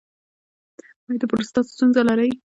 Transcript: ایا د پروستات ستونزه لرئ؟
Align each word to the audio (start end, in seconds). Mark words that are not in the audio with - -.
ایا 1.07 1.15
د 1.19 1.23
پروستات 1.31 1.65
ستونزه 1.73 2.01
لرئ؟ 2.09 2.31